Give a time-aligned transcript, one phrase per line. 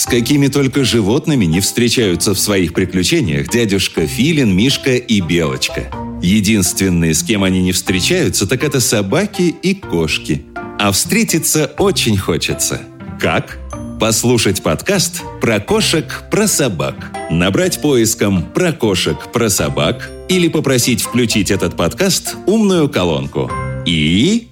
[0.00, 5.92] С какими только животными не встречаются в своих приключениях дядюшка Филин, Мишка и Белочка.
[6.22, 10.46] Единственные, с кем они не встречаются, так это собаки и кошки.
[10.78, 12.80] А встретиться очень хочется.
[13.20, 13.58] Как?
[14.00, 17.14] Послушать подкаст про кошек, про собак.
[17.30, 23.52] Набрать поиском «Про кошек, про собак» или попросить включить этот подкаст умную колонку.
[23.84, 24.48] И...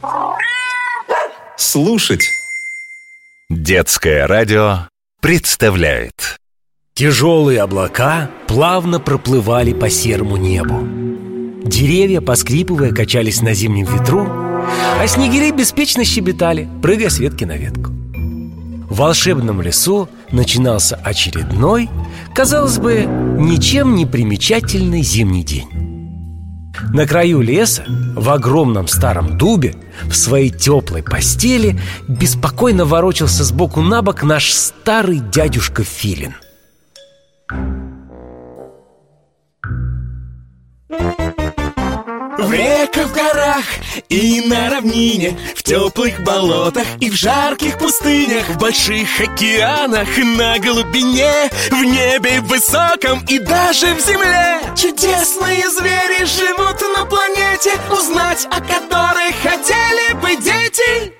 [1.56, 2.28] Слушать.
[3.48, 4.88] Детское радио
[5.20, 6.38] представляет.
[6.94, 10.86] Тяжелые облака плавно проплывали по серому небу.
[11.64, 17.90] Деревья, поскрипывая, качались на зимнем ветру А снегири беспечно щебетали, прыгая с ветки на ветку.
[18.90, 21.90] В волшебном лесу начинался очередной,
[22.34, 23.04] казалось бы,
[23.38, 25.87] ничем не примечательный зимний день
[26.92, 29.74] на краю леса, в огромном старом дубе,
[30.04, 36.34] в своей теплой постели Беспокойно ворочался сбоку на бок наш старый дядюшка Филин
[42.48, 43.64] В реках, в горах
[44.08, 51.50] и на равнине В теплых болотах и в жарких пустынях В больших океанах, на глубине
[51.70, 54.60] В небе высоком и даже в земле.
[54.74, 61.17] Чудесные звери живут на планете Узнать о которых хотели бы дети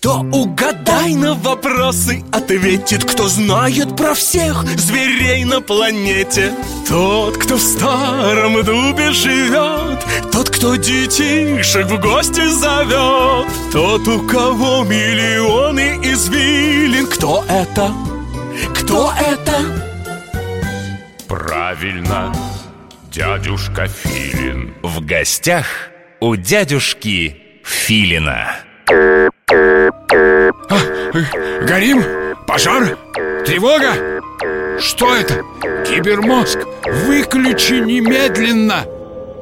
[0.00, 3.04] кто угадай на вопросы ответит?
[3.04, 6.52] Кто знает про всех зверей на планете?
[6.88, 9.98] Тот, кто в старом дубе живет
[10.32, 17.06] Тот, кто детишек в гости зовет Тот, у кого миллионы извилин.
[17.08, 17.92] Кто это?
[18.74, 19.56] Кто это?
[21.26, 22.32] Правильно,
[23.10, 24.74] дядюшка Филин.
[24.82, 25.66] В гостях
[26.20, 28.56] у дядюшки Филина
[31.66, 32.04] Горим?
[32.46, 32.98] Пожар?
[33.46, 34.20] Тревога?
[34.78, 35.42] Что это?
[35.86, 38.84] Кибермозг, выключи немедленно!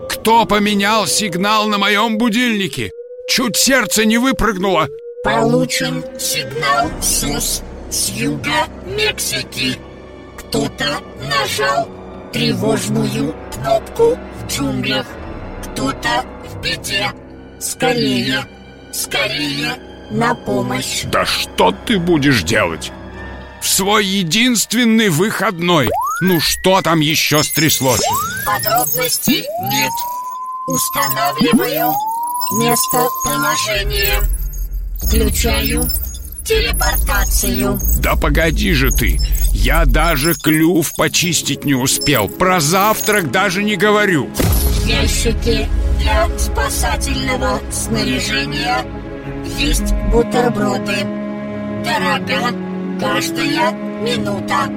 [0.09, 2.91] Кто поменял сигнал на моем будильнике?
[3.29, 4.89] Чуть сердце не выпрыгнуло
[5.25, 9.77] Получен сигнал СУС с юга Мексики
[10.39, 11.89] Кто-то нажал
[12.33, 15.07] тревожную кнопку в джунглях
[15.65, 17.11] Кто-то в беде
[17.59, 18.45] Скорее,
[18.93, 21.05] скорее на помощь.
[21.05, 22.93] Да что ты будешь делать?
[23.61, 25.91] В свой единственный выходной.
[26.21, 28.03] Ну что там еще стряслось?
[28.45, 29.93] Подробностей нет.
[30.67, 31.93] Устанавливаю
[32.59, 34.21] местоположение
[35.03, 35.85] Включаю
[36.45, 37.79] телепортацию.
[38.01, 39.19] Да погоди же ты.
[39.53, 42.29] Я даже клюв почистить не успел.
[42.29, 44.29] Про завтрак даже не говорю.
[44.35, 45.69] В ящике
[46.01, 48.85] для спасательного снаряжения
[49.59, 50.97] есть бутерброды.
[51.85, 52.55] Дорога
[53.01, 53.73] каждая
[54.03, 54.71] минута.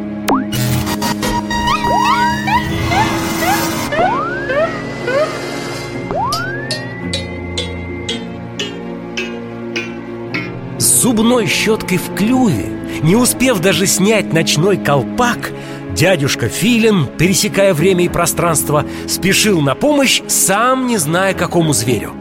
[10.77, 12.67] С зубной щеткой в клюве
[13.03, 15.51] Не успев даже снять ночной колпак
[15.93, 22.13] Дядюшка Филин, пересекая время и пространство Спешил на помощь, сам не зная какому зверю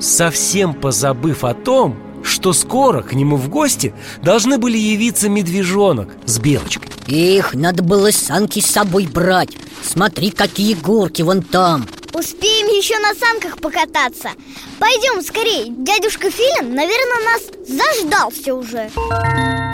[0.00, 6.38] Совсем позабыв о том, что скоро к нему в гости должны были явиться медвежонок с
[6.38, 6.90] белочкой.
[7.06, 9.56] Их надо было санки с собой брать.
[9.82, 11.86] Смотри, какие горки вон там.
[12.12, 14.30] Успеем еще на санках покататься.
[14.78, 18.90] Пойдем скорее, дядюшка Филин, наверное, нас заждался уже.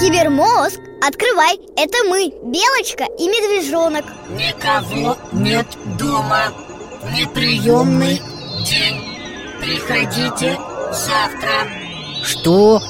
[0.00, 4.04] Кибермозг, открывай, это мы, Белочка и Медвежонок.
[4.30, 5.66] Никого нет
[5.98, 6.52] дома.
[7.16, 8.20] Неприемный
[8.68, 9.11] день
[9.62, 10.58] Приходите
[10.90, 11.68] завтра
[12.24, 12.82] Что?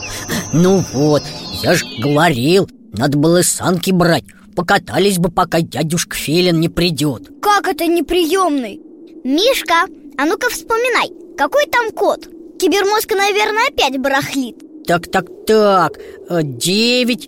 [0.54, 1.22] Ну вот,
[1.62, 4.24] я ж говорил Надо было санки брать
[4.56, 8.80] Покатались бы, пока дядюшка Филин не придет Как это неприемный?
[9.22, 9.84] Мишка,
[10.16, 12.26] а ну-ка вспоминай, какой там код?
[12.58, 14.56] Кибермозг, наверное, опять барахлит
[14.86, 15.98] Так, так, так
[16.30, 17.26] э, Девять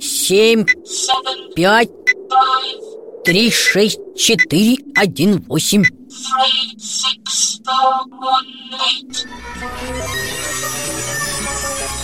[0.00, 0.64] Семь
[1.54, 1.90] Пять
[3.22, 5.84] Три, шесть, четыре, один, восемь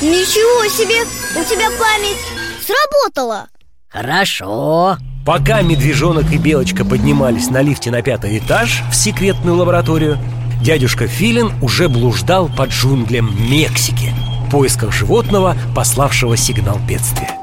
[0.00, 1.02] Ничего себе,
[1.40, 2.18] у тебя память
[2.62, 3.48] сработала!
[3.88, 4.96] Хорошо.
[5.24, 10.18] Пока медвежонок и белочка поднимались на лифте на пятый этаж в секретную лабораторию
[10.62, 14.12] Дядюшка Филин уже блуждал по джунглям Мексики
[14.46, 17.36] В поисках животного, пославшего сигнал бедствия.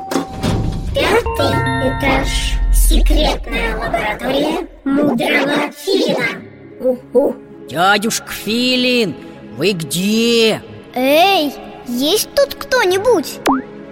[0.94, 1.51] Пятый
[1.89, 2.27] этаж.
[2.74, 6.49] Секретная лаборатория мудрого Филина
[6.80, 7.36] Уху.
[7.70, 9.16] Дядюшка Филин,
[9.58, 10.62] вы где?
[10.96, 11.54] Эй,
[11.88, 13.40] есть тут кто-нибудь?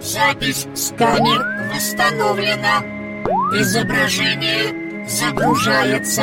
[0.00, 2.82] Запись с камер восстановлена.
[3.54, 6.22] Изображение загружается.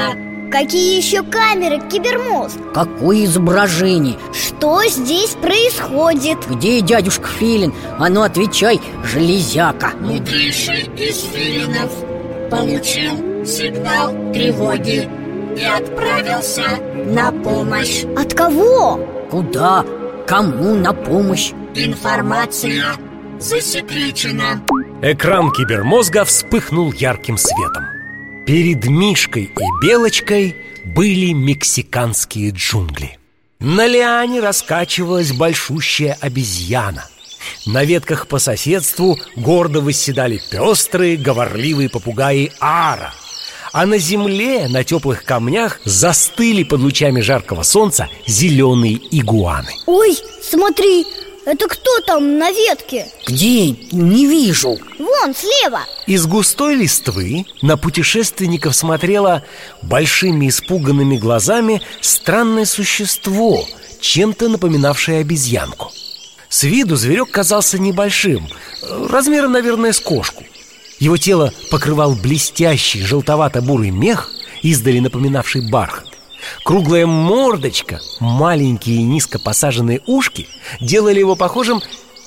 [0.51, 2.57] Какие еще камеры, кибермозг?
[2.73, 4.17] Какое изображение?
[4.33, 6.37] Что здесь происходит?
[6.49, 7.73] Где дядюшка Филин?
[7.99, 11.91] А ну отвечай, железяка Мудрейший из филинов
[12.49, 15.09] получил сигнал тревоги
[15.55, 16.63] и отправился
[17.07, 18.03] на помощь.
[18.17, 18.97] От кого?
[19.29, 19.85] Куда?
[20.27, 21.51] Кому на помощь?
[21.75, 22.93] Информация
[23.39, 24.61] засекречена.
[25.01, 27.83] Экран кибермозга вспыхнул ярким светом
[28.45, 30.55] Перед Мишкой и Белочкой
[30.85, 33.19] были мексиканские джунгли
[33.59, 37.05] На лиане раскачивалась большущая обезьяна
[37.65, 43.13] На ветках по соседству гордо восседали пестрые говорливые попугаи Ара
[43.75, 49.73] а на земле, на теплых камнях застыли под лучами жаркого солнца зеленые игуаны.
[49.85, 51.05] Ой, смотри,
[51.45, 53.05] это кто там на ветке?
[53.27, 53.71] Где?
[53.91, 54.79] Не вижу.
[54.97, 55.81] Вон, слева.
[56.07, 59.43] Из густой листвы на путешественников смотрело
[59.81, 63.65] большими испуганными глазами странное существо,
[63.99, 65.91] чем-то напоминавшее обезьянку.
[66.47, 68.47] С виду зверек казался небольшим,
[69.09, 70.45] размером, наверное, с кошку
[70.99, 74.29] Его тело покрывал блестящий желтовато-бурый мех,
[74.61, 76.05] издали напоминавший бархат.
[76.63, 80.47] Круглая мордочка, маленькие низко посаженные ушки
[80.79, 81.81] делали его похожим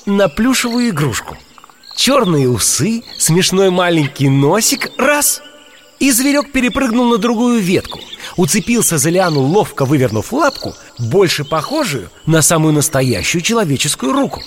[0.05, 1.37] на плюшевую игрушку.
[1.95, 5.41] Черные усы, смешной маленький носик– раз–
[5.99, 7.99] и зверек перепрыгнул на другую ветку
[8.37, 14.41] Уцепился за лиану, ловко вывернув лапку Больше похожую на самую настоящую человеческую руку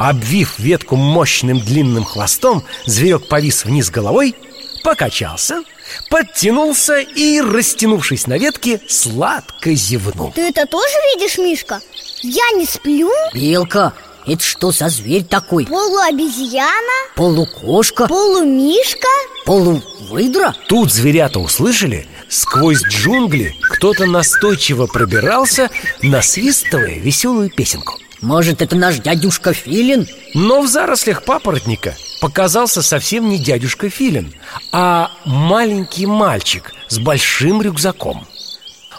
[0.00, 4.34] Обвив ветку мощным длинным хвостом Зверек повис вниз головой,
[4.82, 5.62] покачался–
[6.08, 11.80] подтянулся и, растянувшись на ветке, сладко зевнул Ты это тоже видишь, Мишка?
[12.22, 13.10] Я не сплю?
[13.34, 13.92] Белка,
[14.26, 15.66] это что за зверь такой?
[15.66, 17.10] Полуобезьяна?
[17.16, 18.06] Полукошка?
[18.06, 19.08] Полумишка?
[19.44, 20.54] Полувыдра?
[20.68, 25.68] Тут зверята услышали, сквозь джунгли кто-то настойчиво пробирался,
[26.00, 30.06] насвистывая веселую песенку Может, это наш дядюшка Филин?
[30.34, 34.32] Но в зарослях папоротника показался совсем не дядюшка Филин,
[34.72, 38.26] а маленький мальчик с большим рюкзаком.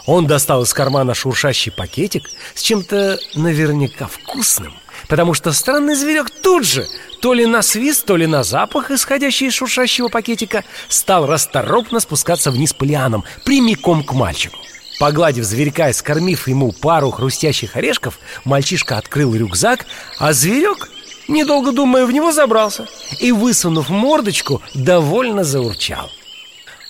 [0.06, 4.74] Он достал из кармана шуршащий пакетик с чем-то наверняка вкусным,
[5.08, 6.86] потому что странный зверек тут же,
[7.22, 12.50] то ли на свист, то ли на запах, исходящий из шуршащего пакетика, стал расторопно спускаться
[12.50, 14.58] вниз по лианам, прямиком к мальчику.
[14.98, 19.86] Погладив зверька и скормив ему пару хрустящих орешков, мальчишка открыл рюкзак,
[20.18, 20.90] а зверек
[21.28, 22.88] Недолго думая, в него забрался
[23.20, 26.10] И, высунув мордочку, довольно заурчал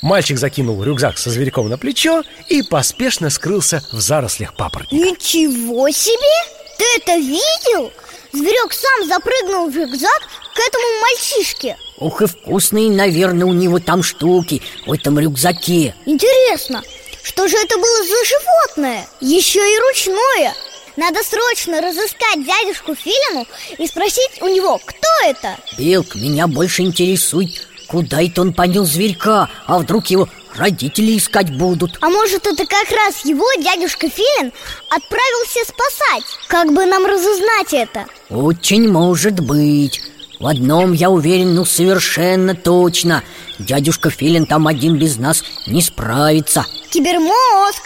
[0.01, 6.63] Мальчик закинул рюкзак со зверьком на плечо И поспешно скрылся в зарослях папоротника Ничего себе!
[6.79, 7.93] Ты это видел?
[8.33, 10.23] Зверек сам запрыгнул в рюкзак
[10.55, 11.77] к этому мальчишке.
[11.99, 15.95] Ух и вкусные, наверное, у него там штуки в этом рюкзаке.
[16.07, 16.83] Интересно,
[17.23, 19.07] что же это было за животное?
[19.21, 20.55] Еще и ручное.
[20.97, 23.47] Надо срочно разыскать дядюшку Филину
[23.79, 25.57] и спросить у него, кто это.
[25.79, 29.49] Белк, меня больше интересует, куда это он понес зверька?
[29.67, 31.99] А вдруг его родители искать будут.
[32.01, 34.53] А может это как раз его дядюшка Филин
[34.89, 36.25] отправился спасать?
[36.49, 38.07] Как бы нам разузнать это?
[38.31, 40.01] Очень может быть.
[40.41, 43.23] В одном я уверен, ну совершенно точно.
[43.59, 46.67] Дядюшка Филин там один без нас не справится.
[46.91, 47.83] Кибермозг!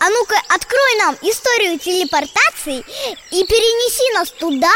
[0.00, 2.78] А ну-ка, открой нам историю телепортации
[3.30, 4.72] и перенеси нас туда,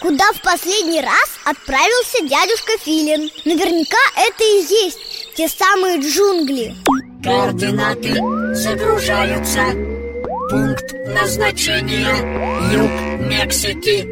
[0.00, 3.30] куда в последний раз отправился дядюшка Филин.
[3.44, 4.98] Наверняка это и есть
[5.36, 6.74] те самые джунгли.
[7.24, 8.14] Координаты
[8.54, 9.60] загружаются.
[10.50, 12.14] Пункт назначения
[12.72, 12.90] Юг
[13.28, 14.06] Мексики.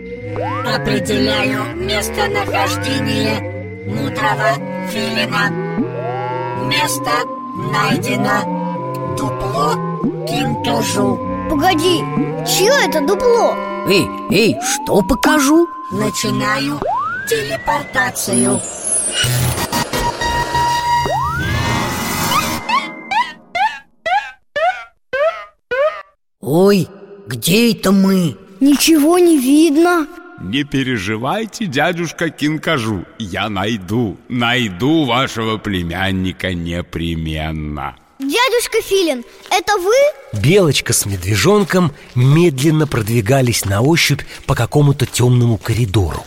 [0.74, 3.40] Определяю местонахождение
[3.86, 4.54] мудрого
[4.90, 5.50] филина.
[6.66, 7.10] Место
[7.72, 8.60] найдено.
[9.16, 9.74] Дупло
[10.26, 11.18] Кинтажу
[11.50, 11.98] Погоди,
[12.46, 13.56] чье это дупло?
[13.88, 15.68] Эй, эй, что покажу?
[15.90, 16.78] Начинаю
[17.28, 18.60] телепортацию
[26.40, 26.88] Ой,
[27.26, 28.35] где это мы?
[28.61, 30.06] Ничего не видно.
[30.40, 37.94] Не переживайте, дядюшка Кинкажу Я найду, найду вашего племянника непременно.
[38.18, 40.40] Дядюшка Филин, это вы?
[40.40, 46.25] Белочка с медвежонком медленно продвигались на ощупь по какому-то темному коридору.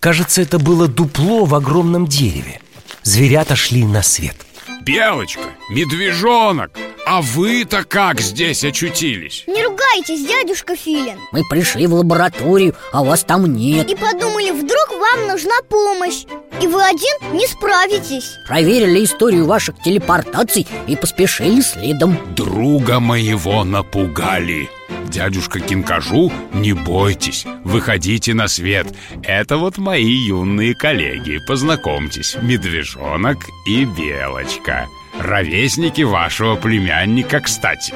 [0.00, 2.60] Кажется, это было дупло в огромном дереве.
[3.04, 4.36] Зверята шли на свет.
[4.82, 6.72] Белочка, медвежонок,
[7.14, 9.44] а вы-то как здесь очутились?
[9.46, 11.18] Не ругай скрываетесь, дядюшка Филин?
[11.32, 13.88] Мы пришли в лабораторию, а вас там нет.
[13.88, 16.24] И подумали, вдруг вам нужна помощь
[16.60, 18.36] И вы один не справитесь.
[18.46, 22.18] Проверили историю ваших телепортаций и поспешили следом.
[22.34, 24.68] Друга моего напугали.
[25.08, 28.88] Дядюшка Кинкажу, не бойтесь, выходите на свет.
[29.22, 37.94] Это вот мои юные коллеги, познакомьтесь Медвежонок и Белочка Ровесники вашего племянника, кстати.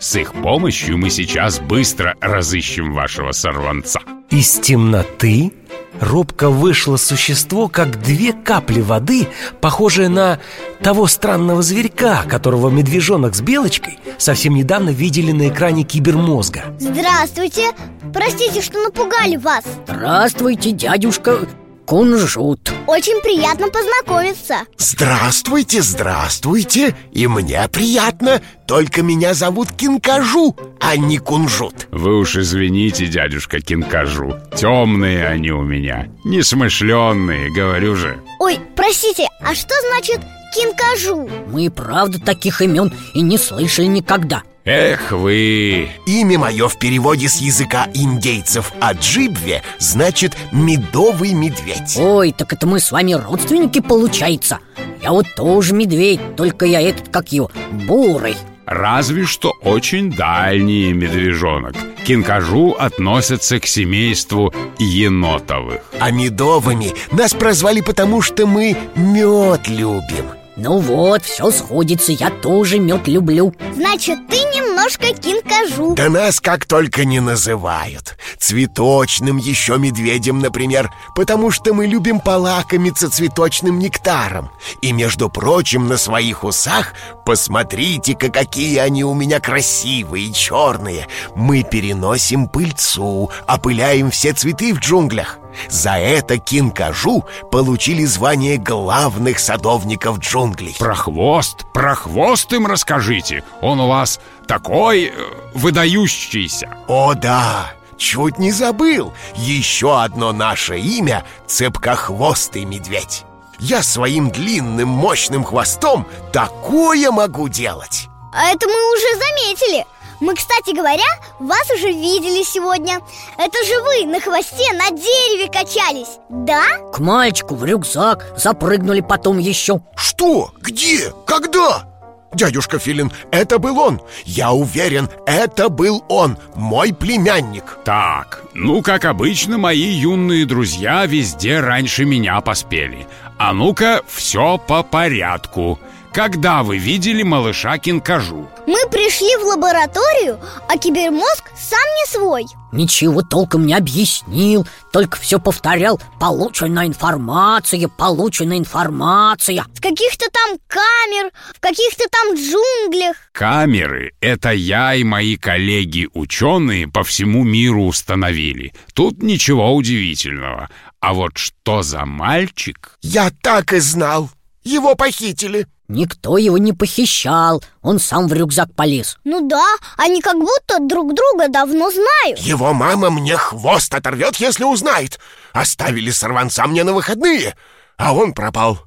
[0.00, 4.00] С их помощью мы сейчас быстро разыщем вашего сорванца.
[4.30, 5.52] Из темноты
[6.00, 9.28] робко вышло существо, как две капли воды,
[9.60, 10.40] похожее на
[10.82, 16.64] того странного зверька, которого медвежонок с белочкой совсем недавно видели на экране кибермозга.
[16.78, 17.70] Здравствуйте!
[18.12, 19.64] Простите, что напугали вас.
[19.86, 21.48] Здравствуйте, дядюшка
[21.86, 22.72] Кунжут.
[22.86, 24.60] Очень приятно познакомиться.
[24.78, 26.96] Здравствуйте, здравствуйте.
[27.12, 28.40] И мне приятно.
[28.66, 31.86] Только меня зовут Кинкажу, а не Кунжут.
[31.90, 34.34] Вы уж извините, дядюшка Кинкажу.
[34.56, 38.18] Темные они у меня, несмышленные, говорю же.
[38.40, 40.20] Ой, простите, а что значит
[40.54, 41.28] кинкажу?
[41.48, 44.42] Мы и правда таких имен и не слышали никогда.
[44.64, 45.90] Эх вы!
[46.06, 52.80] Имя мое в переводе с языка индейцев Аджибве значит «медовый медведь» Ой, так это мы
[52.80, 54.60] с вами родственники, получается.
[55.02, 57.50] Я вот тоже медведь, только я этот, как его,
[57.86, 58.36] бурый.
[58.64, 61.74] Разве что очень дальние медвежонок.
[62.06, 65.82] Кинкажу относятся к семейству енотовых.
[66.00, 72.78] А медовыми нас прозвали потому, что мы мед любим Ну вот, все сходится, я тоже
[72.78, 73.52] мед люблю.
[73.74, 78.16] Значит, ты немножко кинкажу Да нас как только не называют.
[78.38, 84.50] Цветочным еще медведем, например Потому что мы любим полакомиться цветочным нектаром.
[84.80, 86.94] И, между прочим, на своих усах
[87.24, 95.38] Посмотрите-ка, какие они у меня красивые, черные Мы переносим пыльцу, опыляем все цветы в джунглях
[95.68, 100.76] за это кинкажу получили звание главных садовников джунглей.
[100.78, 103.44] Про хвост, про хвост им расскажите.
[103.60, 105.12] Он у вас такой э,
[105.54, 106.76] выдающийся.
[106.88, 109.12] О да, чуть не забыл.
[109.34, 113.24] Еще одно наше имя— Цепкохвостый медведь.
[113.58, 118.08] Я своим длинным мощным хвостом такое могу делать.
[118.32, 119.86] А это мы уже заметили
[120.20, 121.04] Мы, кстати говоря,
[121.38, 123.00] вас уже видели сегодня
[123.38, 126.62] Это же вы на хвосте на дереве качались, да?
[126.92, 130.52] К мальчику в рюкзак запрыгнули потом еще Что?
[130.60, 131.12] Где?
[131.26, 131.88] Когда?
[132.34, 139.04] Дядюшка Филин, это был он Я уверен, это был он, мой племянник Так, ну, как
[139.04, 143.06] обычно, мои юные друзья везде раньше меня поспели
[143.38, 145.78] А ну-ка, все по порядку
[146.14, 148.48] Когда вы видели малыша Кинкажу?
[148.68, 152.46] Мы пришли в лабораторию, а кибермозг сам не свой.
[152.70, 156.00] Ничего толком не объяснил Только все повторял.
[156.20, 159.64] Получена информация, получена информация.
[159.74, 163.16] В каких-то там камер, в каких-то там джунглях.
[163.32, 168.72] Камеры— это я и мои коллеги-ученые по всему миру установили.
[168.92, 170.70] Тут ничего удивительного.
[171.00, 172.96] А вот что за мальчик?
[173.02, 174.30] Я так и знал.
[174.62, 177.62] Его похитили Никто его не похищал.
[177.80, 179.16] Он сам в рюкзак полез.
[179.22, 179.64] Ну да,
[179.96, 182.40] они как будто друг друга давно знают.
[182.40, 185.20] Его мама мне хвост оторвет, если узнает.
[185.52, 187.54] Оставили сорванца мне на выходные
[187.96, 188.80] А он пропал.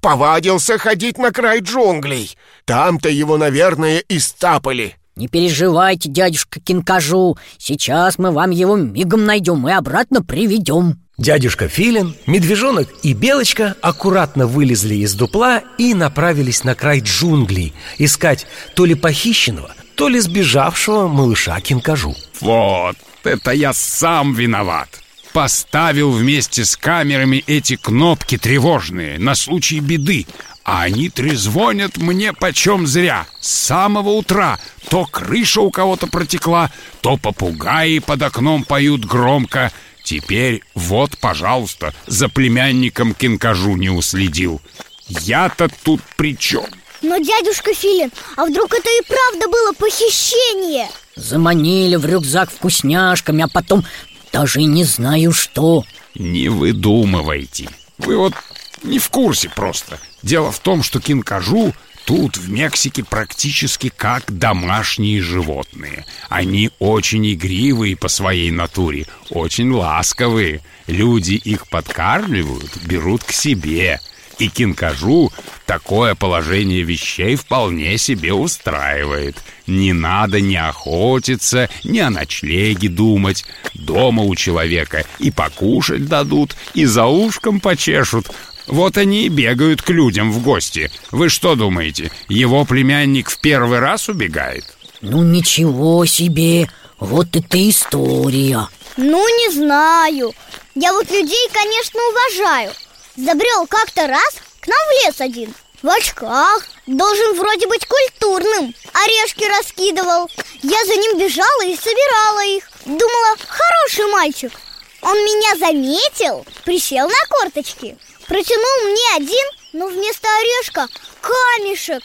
[0.00, 2.34] Повадился ходить на край джунглей.
[2.64, 4.96] Там-то его, наверное, и стапали.
[5.16, 7.36] Не переживайте, дядюшка Кинкажу.
[7.58, 14.48] Сейчас мы вам его мигом найдем и обратно приведем Дядюшка Филин, медвежонок и белочка аккуратно
[14.48, 21.06] вылезли из дупла и направились на край джунглей искать то ли похищенного, то ли сбежавшего
[21.06, 22.16] малыша Кинкажу.
[22.40, 24.88] Вот, это я сам виноват
[25.32, 30.26] Поставил вместе с камерами эти кнопки тревожные на случай беды
[30.64, 37.16] А они трезвонят мне почем зря С самого утра То крыша у кого-то протекла То
[37.16, 39.72] попугаи под окном поют громко
[40.04, 44.60] Теперь вот, пожалуйста, за племянником Кинкажу не уследил
[45.08, 46.66] Я-то тут при чем?
[47.00, 50.88] Но, дядюшка Филин, а вдруг это и правда было похищение?
[51.16, 53.84] Заманили в рюкзак вкусняшками, а потом
[54.30, 55.84] даже и не знаю что
[56.14, 58.34] Не выдумывайте Вы вот
[58.82, 61.72] не в курсе просто Дело в том, что Кинкажу
[62.04, 70.60] тут, в Мексике, практически как домашние животные Они очень игривые по своей натуре Очень ласковые
[70.86, 74.00] Люди их подкармливают, берут к себе
[74.38, 75.32] И Кинкажу
[75.66, 79.42] Такое положение вещей вполне себе устраивает.
[79.66, 83.46] Не надо ни охотиться, ни о ночлеге думать.
[83.72, 88.30] Дома у человека и покушать дадут, и за ушком почешут.
[88.66, 90.90] Вот они и бегают к людям в гости.
[91.10, 94.64] Вы что думаете, его племянник в первый раз убегает?
[95.00, 98.68] Ну ничего себе, вот это история!
[98.96, 100.32] Ну не знаю.
[100.74, 102.72] Я вот людей, конечно, уважаю.
[103.16, 105.54] Забрел как-то раз к нам в лес один.
[105.82, 110.30] В очках Должен вроде быть культурным Орешки раскидывал.
[110.62, 112.70] Я за ним бежала и собирала их.
[112.84, 114.52] Думала, хороший мальчик.
[115.00, 120.88] Он меня заметил Присел на корточки Протянул мне один, но вместо орешка
[121.20, 122.02] камешек.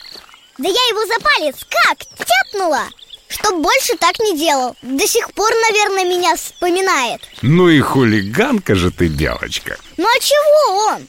[0.57, 2.83] Да я его за палец как тяпнула
[3.29, 4.75] Чтоб больше так не делал.
[4.81, 7.21] До сих пор, наверное, меня вспоминает.
[7.41, 9.77] Ну и хулиганка же ты, Белочка.
[9.97, 11.07] Ну а чего он?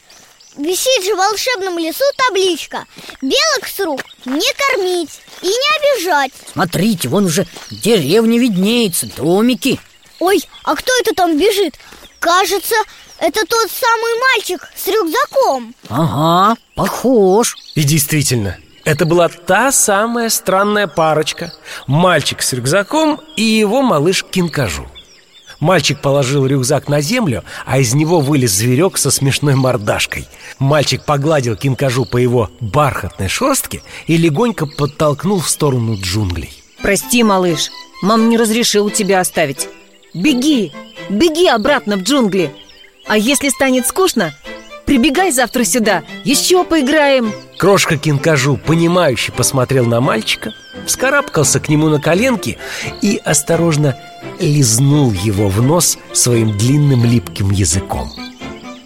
[0.57, 2.87] Висит же в волшебном лесу табличка.
[3.23, 6.33] Белок с рук не кормить и не обижать.
[6.53, 9.81] Смотрите, вон уже деревня виднеется, домики.
[10.19, 11.77] Ой, а кто это там бежит?
[12.19, 12.75] Кажется,
[13.21, 15.75] это тот самый мальчик с рюкзаком.
[15.89, 17.57] Ага, похож.
[17.75, 21.53] И действительно, это была та самая странная парочка.
[21.87, 24.87] Мальчик с рюкзаком и его малыш Кинкажу.
[25.61, 30.27] Мальчик положил рюкзак на землю, а из него вылез зверек со смешной мордашкой.
[30.59, 36.51] Мальчик погладил Кинкажу по его бархатной шерстке и легонько подтолкнул в сторону джунглей.
[36.81, 39.69] Прости, малыш, мам не разрешил тебя оставить.
[40.15, 40.73] Беги,
[41.11, 42.51] беги обратно в джунгли
[43.11, 44.33] А если станет скучно,
[44.87, 50.53] прибегай завтра сюда, еще поиграем Крошка Кинкажу, понимающе посмотрел на мальчика
[50.87, 52.57] Вскарабкался к нему на коленки
[53.03, 53.99] и осторожно
[54.39, 58.13] лизнул его в нос своим длинным липким языком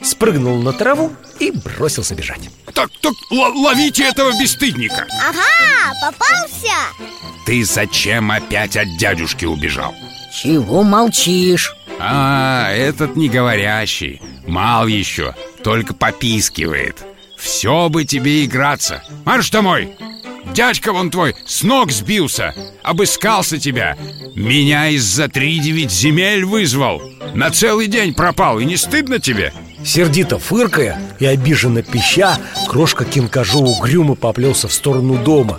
[0.02, 6.72] Спрыгнул на траву и бросился бежать Так, так, ловите этого бесстыдника Ага, попался!
[7.44, 9.94] Ты зачем опять от дядюшки убежал?
[10.34, 11.74] Чего молчишь?
[11.98, 17.04] А, этот не говорящий Мал еще, только попискивает.
[17.38, 19.02] Все бы тебе играться.
[19.24, 19.96] Марш домой!
[20.52, 22.54] Дядька вон твой с ног сбился.
[22.82, 23.96] Обыскался тебя.
[24.34, 27.02] Меня из-за три девять земель вызвал.
[27.34, 29.52] На целый день пропал И не стыдно тебе?
[29.84, 35.58] Сердито фыркая и обиженно пища Крошка Кинкажу угрюмо поплелся в сторону дома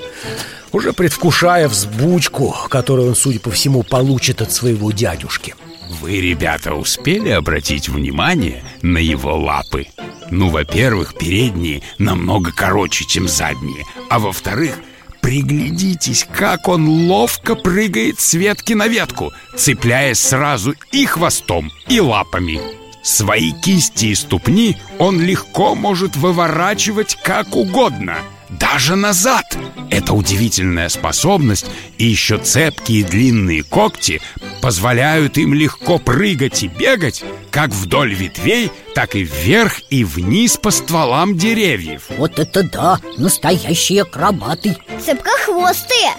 [0.72, 5.56] Уже предвкушая взбучку Которую он, судя по всему, получит от своего дядюшки
[5.90, 9.88] Вы, ребята, успели обратить внимание на его лапы?
[10.32, 13.84] Ну, во-первых, передние намного короче, чем задние.
[14.10, 14.80] А во-вторых,
[15.22, 22.60] приглядитесь, как он ловко прыгает с ветки на ветку Цепляясь сразу и хвостом, и лапами.
[23.04, 28.18] Свои кисти и ступни он легко может выворачивать как угодно
[28.60, 29.58] даже назад.
[29.90, 31.66] Эта удивительная способность
[31.98, 34.22] и еще цепкие длинные когти
[34.62, 40.72] Позволяют им легко прыгать и бегать Как вдоль ветвей, так и вверх и вниз по
[40.72, 42.04] стволам деревьев.
[42.18, 44.78] Вот это да, настоящие акробаты.
[45.06, 46.14] Цепкохвостые!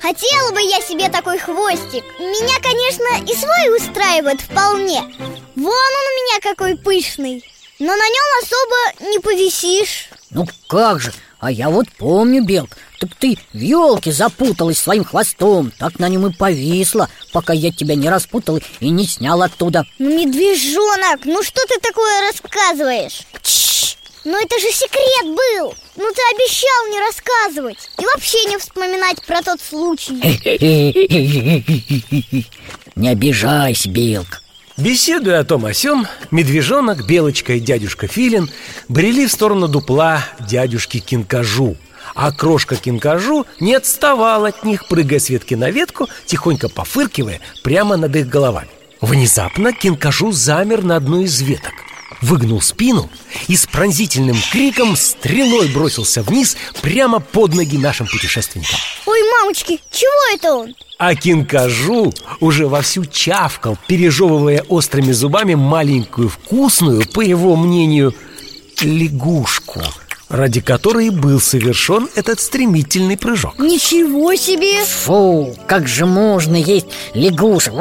[0.00, 2.04] Хотела бы я себе такой хвостик.
[2.20, 5.00] Меня, конечно, и свой устраивает вполне.
[5.56, 7.44] Вон он у меня какой пышный.
[7.80, 10.08] Но на нем особо не повисишь.
[10.30, 12.70] Ну как же, а я вот помню, Белк
[13.00, 15.72] Так ты в елке запуталась своим хвостом.
[15.78, 19.86] Так на нем и повисла Пока я тебя не распутал и не снял оттуда.
[19.98, 23.22] Медвежонок, ну что ты такое рассказываешь?
[23.42, 25.74] Чш, ну это же секрет был!
[25.96, 30.14] Ну ты обещал не рассказывать И вообще не вспоминать про тот случай.
[32.96, 34.42] Не обижайся, Белк
[34.78, 38.48] Беседуя о том о сём, медвежонок, белочка и дядюшка Филин
[38.88, 41.76] брели в сторону дупла дядюшки Кинкажу.
[42.14, 47.96] А крошка Кинкажу не отставал от них, прыгая с ветки на ветку, тихонько пофыркивая прямо
[47.96, 48.68] над их головами.
[49.00, 51.72] Внезапно Кинкажу замер на одной из веток
[52.20, 53.08] Выгнул спину
[53.46, 58.76] и с пронзительным криком стрелой бросился вниз прямо под ноги нашим путешественникам
[59.06, 60.74] Ой, мамочки, чего это он?
[60.98, 68.14] А Кинкажу уже вовсю чавкал, пережевывая острыми зубами маленькую вкусную, по его мнению,
[68.80, 69.80] лягушку
[70.28, 74.84] Ради которой и был совершен этот стремительный прыжок Ничего себе!
[74.84, 77.72] Фу, как же можно есть лягушек?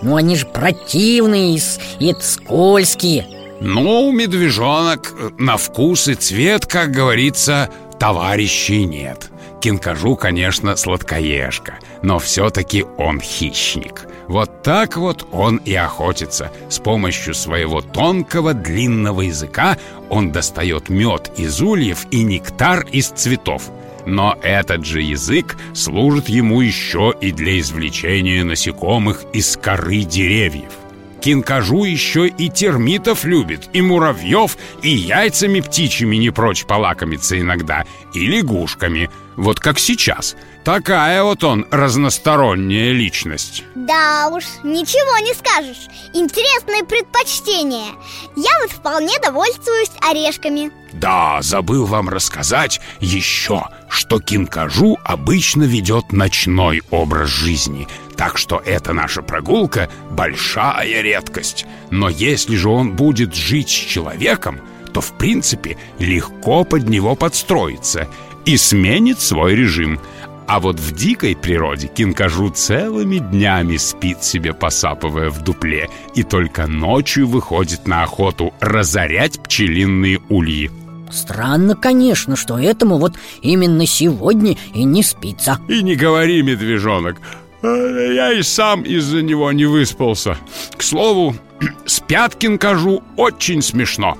[0.00, 1.60] Ну они же противные
[2.00, 11.78] и скользкие Ну, медвежонок, на вкус и цвет, как говорится, товарищей нет Кинкажу, конечно, сладкоежка,
[12.02, 14.08] но все-таки он хищник.
[14.26, 16.50] Вот так вот он и охотится.
[16.68, 23.70] С помощью своего тонкого длинного языка он достает мед из ульев и нектар из цветов.
[24.04, 30.72] Но этот же язык служит ему еще и для извлечения насекомых из коры деревьев.
[31.22, 38.26] Кинкажу еще и термитов любит, и муравьев, и яйцами птичьими не прочь полакомиться иногда, и
[38.26, 40.34] лягушками, вот как сейчас.
[40.64, 43.64] Такая вот он разносторонняя личность.
[43.74, 45.88] Да уж, ничего не скажешь.
[46.14, 47.92] Интересное предпочтение.
[48.36, 50.70] Я вот вполне довольствуюсь орешками.
[50.92, 58.92] Да, забыл вам рассказать еще, что Кинкажу обычно ведет ночной образ жизни Так что эта
[58.92, 64.60] наша прогулка– большая редкость Но если же он будет жить с человеком,
[64.92, 68.06] то в принципе легко под него подстроиться
[68.44, 69.98] И сменит свой режим
[70.46, 76.66] а вот в дикой природе кинкажу целыми днями спит себе, посапывая в дупле, и только
[76.66, 80.70] ночью выходит на охоту разорять пчелиные ульи.
[81.10, 85.58] Странно, конечно, что этому вот именно сегодня и не спится.
[85.68, 87.20] И не говори, медвежонок.
[87.62, 90.36] Я и сам из-за него не выспался.
[90.76, 91.36] К слову,
[91.86, 94.16] спят кинкажу очень смешно.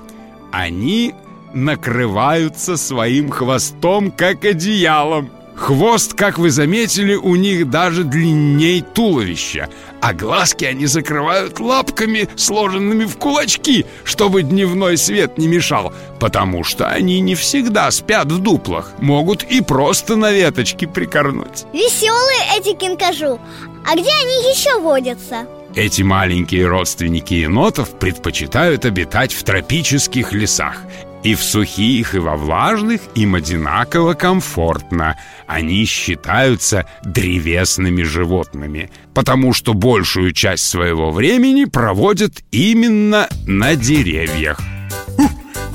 [0.51, 1.13] Они
[1.53, 9.69] накрываются своим хвостом, как одеялом Хвост, как вы заметили, у них даже длинней туловища
[10.01, 16.87] А глазки они закрывают лапками, сложенными в кулачки Чтобы дневной свет не мешал Потому что
[16.87, 21.65] они не всегда спят в дуплах Могут и просто на веточке прикорнуть.
[21.73, 23.39] Веселые эти кинкажу.
[23.85, 25.45] А где они еще водятся?
[25.75, 30.77] Эти маленькие родственники енотов предпочитают обитать в тропических лесах
[31.23, 35.17] и в сухих, и во влажных им одинаково комфортно.
[35.47, 44.59] Они считаются древесными животными, потому что большую часть своего времени проводят именно на деревьях.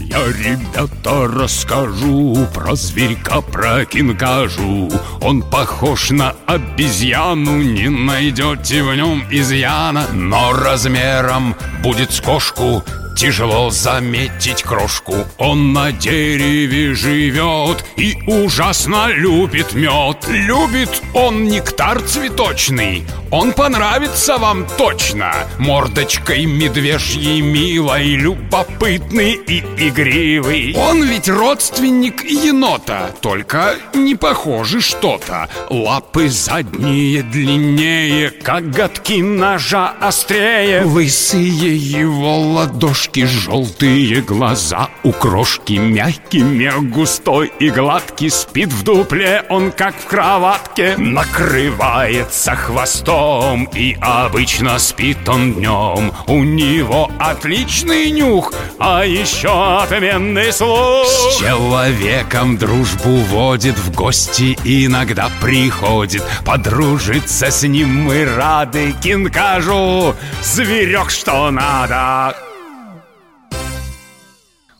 [0.00, 9.24] Я, ребята, расскажу про зверька, про кинкажу Он похож на обезьяну, не найдете в нем
[9.30, 12.82] изъяна Но размером будет с кошку
[13.18, 15.16] Тяжело заметить крошку.
[15.38, 20.24] Он на дереве живет И ужасно любит мед.
[20.28, 23.04] Любит он нектар цветочный.
[23.32, 25.34] Он понравится вам точно.
[25.58, 30.76] Мордочкой медвежьей милой Любопытный и игривый.
[30.78, 35.48] Он ведь родственник енота Только не похожи что-то.
[35.70, 40.84] Лапы задние длиннее Коготки ножа острее.
[40.84, 49.44] Лысые его ладошки крошки желтые глаза У крошки мягкими, густой и гладкий Спит в дупле
[49.48, 58.52] он, как в кроватке Накрывается хвостом И обычно спит он днем У него отличный нюх
[58.78, 61.06] А еще отменный слух.
[61.06, 68.04] С человеком дружбу водит В гости иногда приходит Подружиться с ним.
[68.04, 72.47] Мы рады Кинкажу Зверек, что надо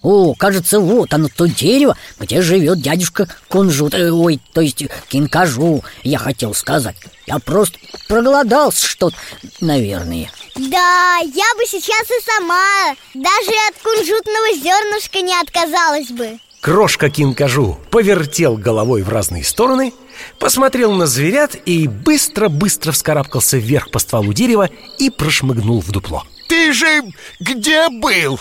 [0.09, 3.93] о, кажется, вот оно, то дерево, где живет дядюшка Кунжут.
[3.93, 6.97] Э, Ой, то есть Кинкажу, я хотел сказать.
[7.27, 9.17] Я просто проголодался что-то,
[9.61, 10.31] наверное.
[10.57, 16.39] Да, я бы сейчас и сама Даже от кунжутного зернышка не отказалась бы.
[16.63, 19.93] Крошка Кинкажу повертел головой в разные стороны
[20.39, 26.25] Посмотрел на зверят и быстро-быстро вскарабкался вверх по стволу дерева И прошмыгнул в дупло.
[26.49, 27.03] Ты же
[27.41, 28.41] где был?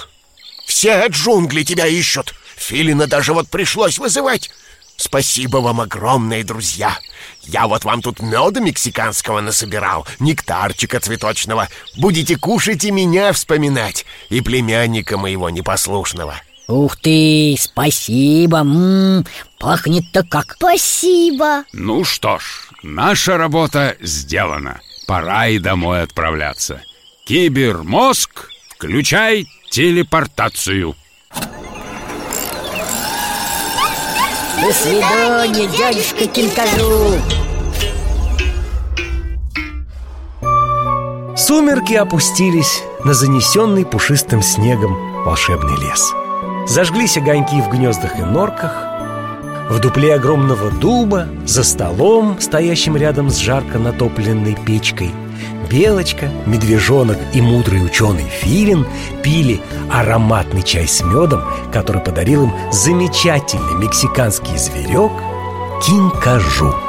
[0.77, 2.35] Все джунгли тебя ищут.
[2.55, 4.51] Филина даже вот пришлось вызывать.
[4.95, 6.95] Спасибо вам огромное, друзья.
[7.41, 11.67] Я вот вам тут меда мексиканского насобирал Нектарчика цветочного.
[11.95, 16.35] Будете кушать и меня вспоминать И племянника моего непослушного.
[16.67, 20.57] Ух ты, спасибо М -м, Пахнет-то как.
[20.57, 21.63] Спасибо.
[21.73, 24.79] Ну что ж, наша работа сделана.
[25.07, 26.83] Пора и домой отправляться.
[27.25, 30.95] Кибермозг, включай телепортацию.
[34.59, 37.21] До свидания, дядюшка Кинкажу
[41.37, 46.11] Сумерки опустились на занесенный пушистым снегом волшебный лес.
[46.67, 48.73] Зажглись огоньки в гнездах и норках.
[49.69, 55.11] В дупле огромного дуба, за столом, стоящим рядом с жарко натопленной печкой–
[55.69, 58.85] Белочка, медвежонок и мудрый ученый Филин
[59.23, 65.11] пили ароматный чай с медом, который подарил им замечательный мексиканский зверек
[65.85, 66.86] Кинкажу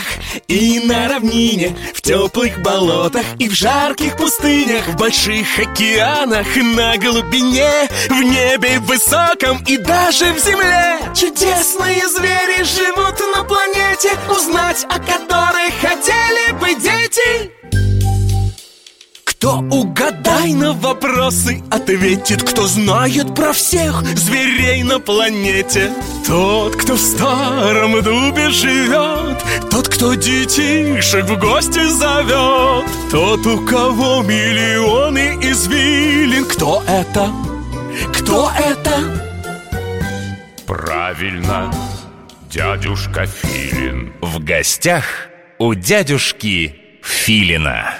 [0.00, 0.04] горах
[0.48, 7.88] и на равнине В теплых болотах и в жарких пустынях В больших океанах, на глубине
[8.08, 10.98] В небе высоком и даже в земле.
[11.14, 17.59] Чудесные звери живут на планете Узнать о которых хотели бы дети
[19.40, 25.90] кто угадай на вопросы ответит Кто знает про всех зверей на планете.
[26.26, 32.84] Тот, кто в старом дубе живет Тот, кто детишек в гости зовет.
[33.10, 36.44] Тот, у кого миллионы извилин.
[36.44, 37.32] Кто это?
[38.12, 39.24] Кто это?
[40.66, 41.72] Правильно,
[42.50, 44.12] дядюшка Филин.
[44.20, 45.04] В гостях
[45.58, 47.94] у дядюшки Филина